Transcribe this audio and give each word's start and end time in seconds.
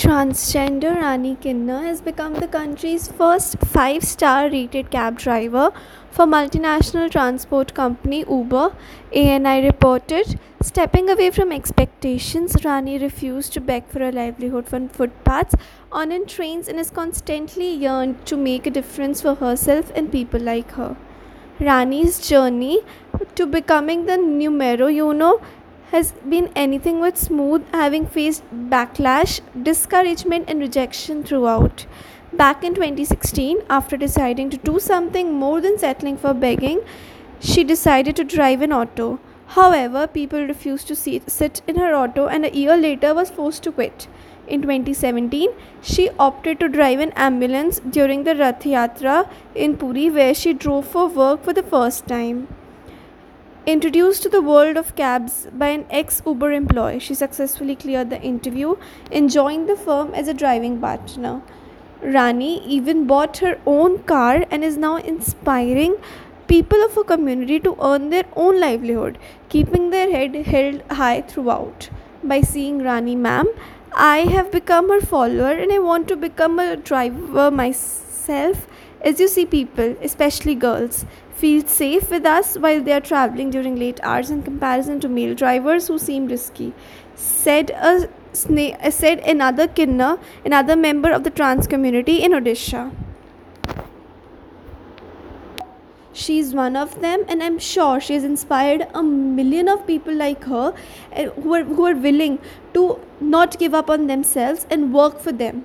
Transgender 0.00 0.94
Rani 0.94 1.34
Kinnar 1.34 1.82
has 1.84 2.00
become 2.00 2.34
the 2.34 2.46
country's 2.46 3.08
first 3.08 3.58
five 3.58 4.04
star 4.04 4.48
rated 4.48 4.92
cab 4.92 5.18
driver 5.18 5.72
for 6.12 6.24
multinational 6.24 7.10
transport 7.10 7.74
company 7.74 8.24
Uber. 8.30 8.76
ANI 9.12 9.64
reported, 9.64 10.38
stepping 10.62 11.10
away 11.10 11.32
from 11.32 11.50
expectations, 11.50 12.64
Rani 12.64 12.96
refused 13.00 13.52
to 13.54 13.60
beg 13.60 13.88
for 13.88 14.00
a 14.00 14.12
livelihood 14.12 14.68
from 14.68 14.88
footpaths, 14.88 15.56
on 15.90 16.12
in 16.12 16.26
trains, 16.26 16.68
and 16.68 16.78
has 16.78 16.90
constantly 16.90 17.68
yearned 17.68 18.24
to 18.26 18.36
make 18.36 18.68
a 18.68 18.70
difference 18.70 19.20
for 19.20 19.34
herself 19.34 19.90
and 19.96 20.12
people 20.12 20.38
like 20.38 20.70
her. 20.82 20.96
Rani's 21.58 22.20
journey 22.28 22.82
to 23.34 23.46
becoming 23.46 24.06
the 24.06 24.16
numero 24.16 24.86
uno 24.86 25.40
has 25.90 26.12
been 26.28 26.50
anything 26.54 27.00
but 27.00 27.16
smooth, 27.16 27.64
having 27.72 28.06
faced 28.06 28.42
backlash, 28.70 29.40
discouragement, 29.62 30.44
and 30.48 30.60
rejection 30.60 31.22
throughout. 31.24 31.86
Back 32.32 32.62
in 32.62 32.74
2016, 32.74 33.62
after 33.70 33.96
deciding 33.96 34.50
to 34.50 34.58
do 34.58 34.78
something 34.78 35.32
more 35.32 35.60
than 35.62 35.78
settling 35.78 36.18
for 36.18 36.34
begging, 36.34 36.82
she 37.40 37.64
decided 37.64 38.16
to 38.16 38.24
drive 38.24 38.60
an 38.60 38.72
auto. 38.72 39.18
However, 39.46 40.06
people 40.06 40.46
refused 40.46 40.88
to 40.88 40.94
sit 40.94 41.62
in 41.66 41.76
her 41.76 41.94
auto 41.94 42.26
and 42.26 42.44
a 42.44 42.54
year 42.54 42.76
later 42.76 43.14
was 43.14 43.30
forced 43.30 43.62
to 43.62 43.72
quit. 43.72 44.06
In 44.46 44.60
2017, 44.60 45.50
she 45.80 46.10
opted 46.18 46.60
to 46.60 46.68
drive 46.68 47.00
an 47.00 47.12
ambulance 47.12 47.80
during 47.80 48.24
the 48.24 48.34
Rath 48.34 48.62
Yatra 48.64 49.28
in 49.54 49.78
Puri, 49.78 50.10
where 50.10 50.34
she 50.34 50.52
drove 50.52 50.86
for 50.86 51.08
work 51.08 51.42
for 51.42 51.54
the 51.54 51.62
first 51.62 52.06
time. 52.06 52.46
Introduced 53.70 54.22
to 54.22 54.30
the 54.30 54.40
world 54.40 54.78
of 54.78 54.94
cabs 54.96 55.46
by 55.52 55.66
an 55.68 55.84
ex 55.90 56.22
Uber 56.24 56.52
employee, 56.52 56.98
she 56.98 57.12
successfully 57.12 57.76
cleared 57.76 58.08
the 58.08 58.18
interview 58.22 58.76
and 59.12 59.30
joined 59.30 59.68
the 59.68 59.76
firm 59.76 60.14
as 60.14 60.26
a 60.26 60.32
driving 60.32 60.80
partner. 60.80 61.42
Rani 62.00 62.64
even 62.66 63.06
bought 63.06 63.36
her 63.38 63.58
own 63.66 63.98
car 64.04 64.46
and 64.50 64.64
is 64.64 64.78
now 64.78 64.96
inspiring 64.96 65.96
people 66.46 66.82
of 66.82 66.94
her 66.94 67.04
community 67.04 67.60
to 67.60 67.76
earn 67.82 68.08
their 68.08 68.24
own 68.36 68.58
livelihood, 68.58 69.18
keeping 69.50 69.90
their 69.90 70.10
head 70.10 70.34
held 70.46 70.80
high 71.02 71.20
throughout. 71.20 71.90
By 72.24 72.40
seeing 72.40 72.82
Rani 72.82 73.16
ma'am, 73.16 73.52
I 73.92 74.20
have 74.36 74.50
become 74.50 74.88
her 74.88 75.02
follower 75.02 75.52
and 75.52 75.70
I 75.70 75.78
want 75.78 76.08
to 76.08 76.16
become 76.16 76.58
a 76.58 76.74
driver 76.74 77.50
myself. 77.50 78.66
As 79.02 79.20
you 79.20 79.28
see, 79.28 79.44
people, 79.44 79.94
especially 80.02 80.54
girls, 80.54 81.04
feel 81.40 81.66
safe 81.66 82.10
with 82.10 82.26
us 82.26 82.54
while 82.56 82.80
they 82.82 82.92
are 82.92 83.04
traveling 83.08 83.50
during 83.50 83.76
late 83.76 84.00
hours 84.02 84.30
in 84.30 84.42
comparison 84.42 85.00
to 85.00 85.08
male 85.08 85.34
drivers 85.34 85.88
who 85.88 85.98
seem 85.98 86.26
risky. 86.26 86.72
Said 87.14 87.70
a 87.90 88.08
sna- 88.32 88.92
said 88.92 89.20
another 89.34 89.68
kinnar, 89.68 90.18
another 90.44 90.76
member 90.76 91.12
of 91.12 91.24
the 91.24 91.30
trans 91.30 91.66
community 91.66 92.22
in 92.22 92.32
Odisha. 92.32 92.90
She's 96.12 96.52
one 96.52 96.74
of 96.74 97.00
them, 97.00 97.24
and 97.28 97.44
I'm 97.44 97.58
sure 97.60 98.00
she 98.00 98.14
has 98.14 98.24
inspired 98.24 98.88
a 98.92 99.02
million 99.02 99.68
of 99.68 99.86
people 99.86 100.12
like 100.12 100.44
her 100.44 100.74
eh, 101.12 101.26
who 101.26 101.54
are, 101.54 101.62
who 101.62 101.86
are 101.86 101.94
willing 101.94 102.40
to 102.74 102.98
not 103.20 103.58
give 103.58 103.72
up 103.72 103.88
on 103.88 104.08
themselves 104.08 104.66
and 104.68 104.92
work 104.92 105.20
for 105.20 105.30
them. 105.30 105.64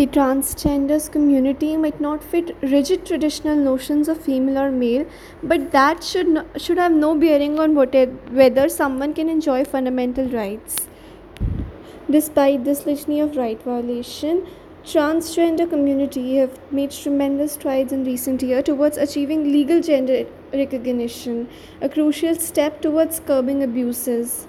The 0.00 0.06
transgenders 0.06 1.12
community 1.12 1.76
might 1.76 2.00
not 2.00 2.24
fit 2.24 2.56
rigid 2.62 3.04
traditional 3.04 3.54
notions 3.54 4.08
of 4.08 4.22
female 4.22 4.56
or 4.56 4.70
male, 4.70 5.04
but 5.42 5.72
that 5.72 6.02
should 6.02 6.26
no, 6.26 6.44
should 6.56 6.78
have 6.78 6.92
no 6.92 7.14
bearing 7.14 7.58
on 7.60 7.74
what, 7.74 7.94
whether 8.30 8.70
someone 8.70 9.12
can 9.12 9.28
enjoy 9.28 9.62
fundamental 9.62 10.24
rights. 10.30 10.88
Despite 12.10 12.64
this 12.64 12.86
litany 12.86 13.20
of 13.20 13.36
right 13.36 13.62
violation, 13.62 14.46
transgender 14.84 15.68
community 15.68 16.36
have 16.36 16.58
made 16.72 16.92
tremendous 16.92 17.52
strides 17.52 17.92
in 17.92 18.06
recent 18.06 18.42
years 18.42 18.64
towards 18.64 18.96
achieving 18.96 19.52
legal 19.52 19.82
gender 19.82 20.24
recognition, 20.54 21.46
a 21.82 21.90
crucial 21.90 22.34
step 22.36 22.80
towards 22.80 23.20
curbing 23.20 23.62
abuses. 23.62 24.46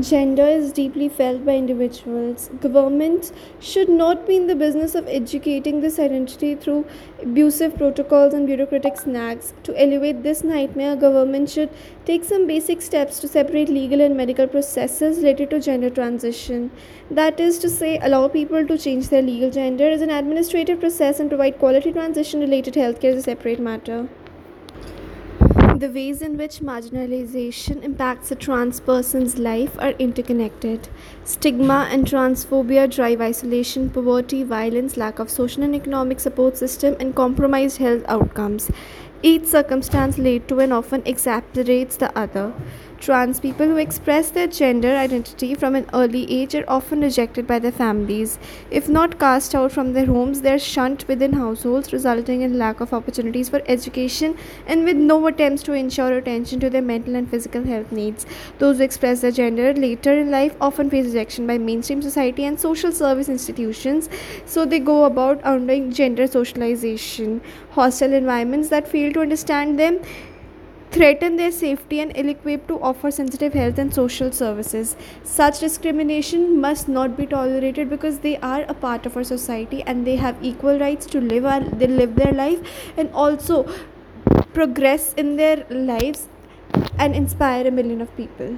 Gender 0.00 0.46
is 0.46 0.70
deeply 0.72 1.08
felt 1.08 1.44
by 1.44 1.56
individuals. 1.56 2.50
Governments 2.60 3.32
should 3.58 3.88
not 3.88 4.26
be 4.26 4.36
in 4.36 4.46
the 4.46 4.54
business 4.54 4.94
of 4.94 5.08
educating 5.08 5.80
this 5.80 5.98
identity 5.98 6.54
through 6.54 6.86
abusive 7.22 7.76
protocols 7.76 8.32
and 8.32 8.46
bureaucratic 8.46 8.96
snags. 8.96 9.54
To 9.64 9.74
elevate 9.76 10.22
this 10.22 10.44
nightmare, 10.44 10.94
government 10.94 11.50
should 11.50 11.70
take 12.04 12.22
some 12.22 12.46
basic 12.46 12.80
steps 12.80 13.18
to 13.20 13.28
separate 13.28 13.68
legal 13.68 14.00
and 14.00 14.16
medical 14.16 14.46
processes 14.46 15.18
related 15.18 15.50
to 15.50 15.60
gender 15.60 15.90
transition. 15.90 16.70
That 17.10 17.40
is 17.40 17.58
to 17.58 17.68
say, 17.68 17.98
allow 17.98 18.28
people 18.28 18.66
to 18.66 18.78
change 18.78 19.08
their 19.08 19.22
legal 19.22 19.50
gender 19.50 19.88
as 19.88 20.00
an 20.00 20.10
administrative 20.10 20.78
process 20.78 21.18
and 21.18 21.28
provide 21.28 21.58
quality 21.58 21.92
transition 21.92 22.40
related 22.40 22.74
healthcare 22.74 23.12
as 23.14 23.18
a 23.18 23.22
separate 23.22 23.58
matter 23.58 24.08
the 25.78 25.88
ways 25.88 26.22
in 26.22 26.36
which 26.36 26.58
marginalization 26.58 27.84
impacts 27.84 28.32
a 28.32 28.34
trans 28.34 28.80
person's 28.80 29.38
life 29.38 29.78
are 29.78 29.92
interconnected. 30.06 30.88
Stigma 31.22 31.86
and 31.88 32.04
transphobia 32.04 32.92
drive 32.92 33.20
isolation, 33.20 33.88
poverty, 33.88 34.42
violence, 34.42 34.96
lack 34.96 35.20
of 35.20 35.30
social 35.30 35.62
and 35.62 35.76
economic 35.76 36.18
support 36.18 36.56
system, 36.56 36.96
and 36.98 37.14
compromised 37.14 37.78
health 37.78 38.02
outcomes. 38.08 38.68
Each 39.20 39.46
circumstance 39.46 40.16
led 40.16 40.46
to 40.46 40.60
and 40.60 40.72
often 40.72 41.02
exacerbates 41.02 41.98
the 41.98 42.16
other. 42.16 42.52
Trans 43.00 43.38
people 43.38 43.66
who 43.66 43.76
express 43.76 44.30
their 44.30 44.48
gender 44.48 44.96
identity 44.96 45.54
from 45.54 45.76
an 45.76 45.86
early 45.94 46.28
age 46.32 46.54
are 46.56 46.64
often 46.66 47.00
rejected 47.00 47.46
by 47.46 47.60
their 47.60 47.70
families. 47.70 48.40
If 48.72 48.88
not 48.88 49.20
cast 49.20 49.54
out 49.54 49.70
from 49.70 49.92
their 49.92 50.06
homes, 50.06 50.40
they 50.40 50.52
are 50.52 50.58
shunned 50.58 51.04
within 51.06 51.32
households, 51.32 51.92
resulting 51.92 52.42
in 52.42 52.58
lack 52.58 52.80
of 52.80 52.92
opportunities 52.92 53.48
for 53.48 53.62
education 53.66 54.36
and 54.66 54.84
with 54.84 54.96
no 54.96 55.24
attempts 55.28 55.62
to 55.64 55.74
ensure 55.74 56.16
attention 56.16 56.58
to 56.60 56.70
their 56.70 56.82
mental 56.82 57.14
and 57.14 57.30
physical 57.30 57.62
health 57.62 57.92
needs. 57.92 58.26
Those 58.58 58.78
who 58.78 58.84
express 58.84 59.20
their 59.20 59.30
gender 59.30 59.72
later 59.74 60.18
in 60.18 60.32
life 60.32 60.56
often 60.60 60.90
face 60.90 61.06
rejection 61.06 61.46
by 61.46 61.58
mainstream 61.58 62.02
society 62.02 62.44
and 62.44 62.58
social 62.58 62.90
service 62.90 63.28
institutions, 63.28 64.08
so 64.44 64.64
they 64.64 64.80
go 64.80 65.04
about 65.04 65.42
undergoing 65.42 65.92
gender 65.92 66.26
socialization. 66.26 67.40
Hostile 67.70 68.12
environments 68.12 68.70
that 68.70 68.88
fail 69.08 69.14
to 69.14 69.20
understand 69.20 69.78
them 69.78 70.00
threaten 70.90 71.36
their 71.36 71.52
safety 71.52 72.00
and 72.00 72.12
ill 72.16 72.28
equipped 72.30 72.66
to 72.68 72.80
offer 72.80 73.10
sensitive 73.10 73.52
health 73.52 73.78
and 73.78 73.92
social 73.92 74.32
services. 74.32 74.96
Such 75.22 75.60
discrimination 75.60 76.60
must 76.60 76.88
not 76.88 77.16
be 77.16 77.26
tolerated 77.26 77.90
because 77.90 78.20
they 78.20 78.38
are 78.38 78.62
a 78.62 78.74
part 78.74 79.04
of 79.04 79.16
our 79.16 79.24
society 79.24 79.82
and 79.82 80.06
they 80.06 80.16
have 80.16 80.42
equal 80.42 80.78
rights 80.78 81.04
to 81.06 81.20
live, 81.20 81.44
our, 81.44 81.60
they 81.60 81.86
live 81.86 82.16
their 82.16 82.32
life 82.32 82.60
and 82.96 83.10
also 83.12 83.70
progress 84.54 85.12
in 85.14 85.36
their 85.36 85.66
lives 85.68 86.28
and 86.98 87.14
inspire 87.14 87.66
a 87.66 87.70
million 87.70 88.00
of 88.00 88.16
people. 88.16 88.56